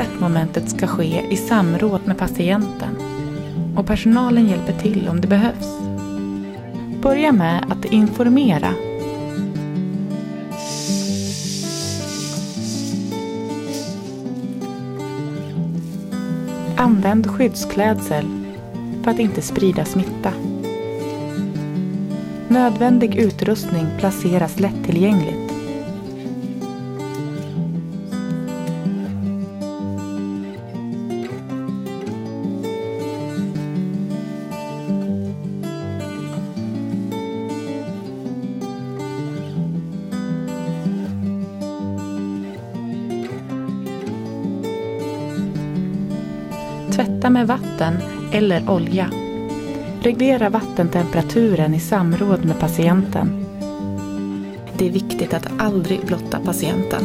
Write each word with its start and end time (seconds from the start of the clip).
Tvättmomentet 0.00 0.70
ska 0.70 0.86
ske 0.86 1.26
i 1.30 1.36
samråd 1.36 2.00
med 2.04 2.18
patienten 2.18 2.96
och 3.76 3.86
personalen 3.86 4.48
hjälper 4.48 4.72
till 4.72 5.08
om 5.08 5.20
det 5.20 5.28
behövs. 5.28 5.78
Börja 7.02 7.32
med 7.32 7.64
att 7.70 7.84
informera. 7.84 8.74
Använd 16.76 17.26
skyddsklädsel 17.26 18.24
för 19.02 19.10
att 19.10 19.18
inte 19.18 19.42
sprida 19.42 19.84
smitta. 19.84 20.32
Nödvändig 22.48 23.16
utrustning 23.16 23.86
placeras 23.98 24.60
lättillgängligt. 24.60 25.39
Tvätta 47.00 47.30
med 47.30 47.46
vatten 47.46 47.94
eller 48.32 48.70
olja. 48.70 49.10
Reglera 50.02 50.50
vattentemperaturen 50.50 51.74
i 51.74 51.80
samråd 51.80 52.44
med 52.44 52.60
patienten. 52.60 53.46
Det 54.78 54.86
är 54.86 54.90
viktigt 54.90 55.34
att 55.34 55.50
aldrig 55.58 56.06
blotta 56.06 56.40
patienten. 56.44 57.02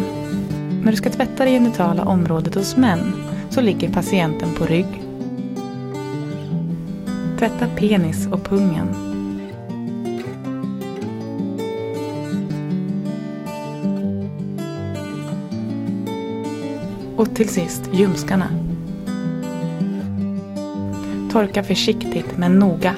När 0.83 0.91
du 0.91 0.97
ska 0.97 1.09
tvätta 1.09 1.45
det 1.45 1.51
genitala 1.51 2.03
området 2.05 2.55
hos 2.55 2.77
män 2.77 3.13
så 3.49 3.61
ligger 3.61 3.93
patienten 3.93 4.49
på 4.57 4.65
rygg. 4.65 5.03
Tvätta 7.39 7.67
penis 7.75 8.27
och 8.31 8.43
pungen. 8.43 8.87
Och 17.17 17.35
till 17.35 17.49
sist 17.49 17.89
ljumskarna. 17.91 18.64
Torka 21.35 21.63
försiktigt 21.63 22.37
men 22.37 22.59
noga. 22.59 22.95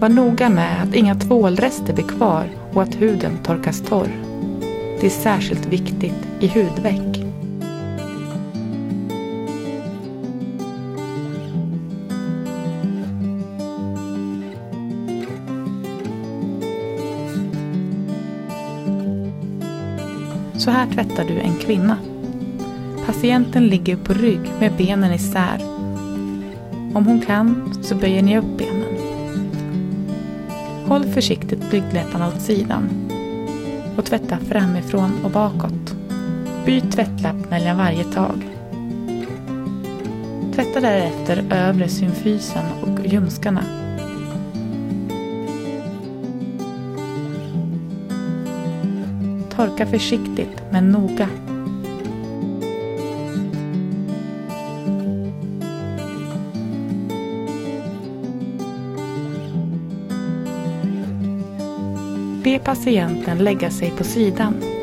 Var 0.00 0.08
noga 0.08 0.48
med 0.48 0.82
att 0.82 0.94
inga 0.94 1.14
tvålrester 1.14 1.94
blir 1.94 2.04
kvar 2.04 2.44
och 2.72 2.82
att 2.82 2.94
huden 2.94 3.38
torkas 3.44 3.80
torr. 3.80 4.10
Det 5.00 5.06
är 5.06 5.10
särskilt 5.10 5.66
viktigt 5.66 6.28
i 6.40 6.48
hudveck. 6.48 7.27
Så 20.58 20.70
här 20.70 20.86
tvättar 20.86 21.24
du 21.24 21.40
en 21.40 21.56
kvinna. 21.56 21.96
Patienten 23.06 23.66
ligger 23.66 23.96
på 23.96 24.12
rygg 24.12 24.52
med 24.60 24.72
benen 24.76 25.12
isär. 25.12 25.62
Om 26.94 27.06
hon 27.06 27.20
kan 27.20 27.74
så 27.82 27.94
böjer 27.94 28.22
ni 28.22 28.38
upp 28.38 28.58
benen. 28.58 28.98
Håll 30.86 31.04
försiktigt 31.04 31.70
blygdläpparna 31.70 32.28
åt 32.28 32.40
sidan 32.40 32.88
och 33.96 34.04
tvätta 34.04 34.38
framifrån 34.38 35.10
och 35.24 35.30
bakåt. 35.30 35.96
Byt 36.66 36.92
tvättlapp 36.92 37.50
mellan 37.50 37.76
varje 37.76 38.04
tag. 38.04 38.46
Tvätta 40.54 40.80
därefter 40.80 41.44
övre 41.50 41.88
symfysen 41.88 42.64
och 42.82 43.06
ljumskarna. 43.06 43.77
Torka 49.58 49.86
försiktigt 49.86 50.62
men 50.70 50.90
noga. 50.90 51.28
Be 62.44 62.58
patienten 62.58 63.38
lägga 63.38 63.70
sig 63.70 63.90
på 63.90 64.04
sidan. 64.04 64.77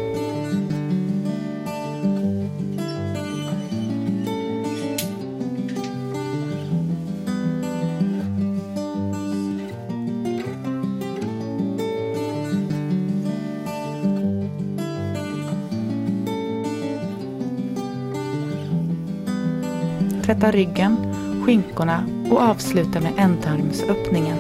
Tvätta 20.26 20.52
ryggen, 20.52 20.98
skinkorna 21.46 22.04
och 22.32 22.40
avsluta 22.40 23.00
med 23.00 23.12
ändtarmsöppningen. 23.18 24.38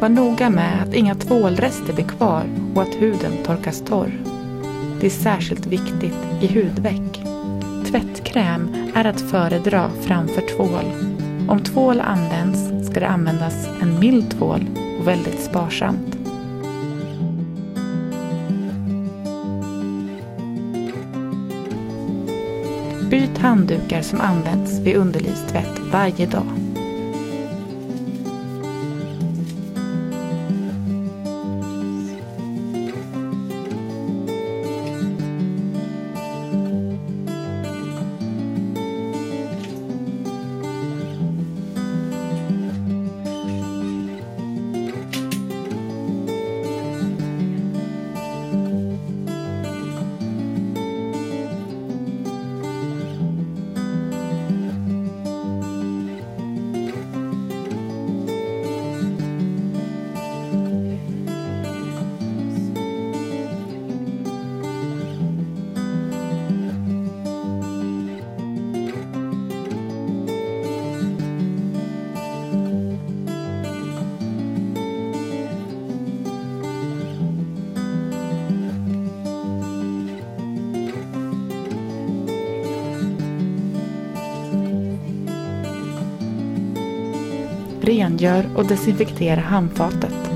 Var 0.00 0.08
noga 0.08 0.50
med 0.50 0.82
att 0.82 0.94
inga 0.94 1.14
tvålrester 1.14 1.92
blir 1.92 2.04
kvar 2.04 2.44
och 2.74 2.82
att 2.82 2.94
huden 2.94 3.32
torkas 3.44 3.80
torr. 3.80 4.12
Det 5.00 5.06
är 5.06 5.10
särskilt 5.10 5.66
viktigt 5.66 6.18
i 6.40 6.46
hudveck. 6.46 7.22
Tvättkräm 7.90 8.76
är 8.94 9.04
att 9.04 9.20
föredra 9.20 9.90
framför 10.00 10.42
tvål. 10.56 10.92
Om 11.48 11.60
tvål 11.60 12.00
används 12.00 12.90
ska 12.90 13.00
det 13.00 13.08
användas 13.08 13.68
en 13.82 14.00
mild 14.00 14.30
tvål 14.30 14.66
och 15.00 15.08
väldigt 15.08 15.40
sparsamt. 15.40 16.23
Byt 23.10 23.38
handdukar 23.38 24.02
som 24.02 24.20
används 24.20 24.80
vid 24.80 24.96
underlivstvätt 24.96 25.78
varje 25.92 26.26
dag. 26.26 26.63
Rengör 87.84 88.44
och 88.56 88.66
desinfektera 88.66 89.40
handfatet. 89.40 90.33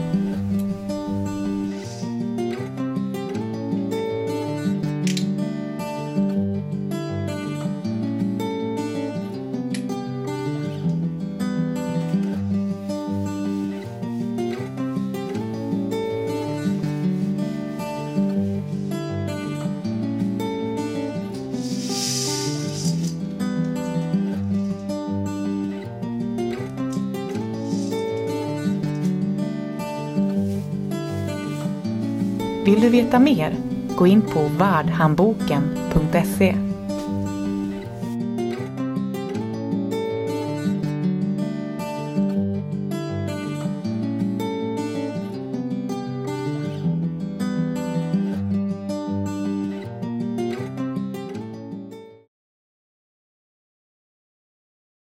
Vill 32.69 32.81
du 32.81 32.89
veta 32.89 33.19
mer? 33.19 33.55
Gå 33.97 34.07
in 34.07 34.23
på 34.23 34.51
vardhandboken.se 34.59 36.68